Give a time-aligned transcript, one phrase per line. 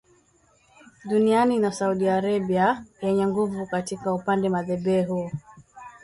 [1.09, 5.31] duniani na Saudi Arabia yenye nguvu katika upande madhehebu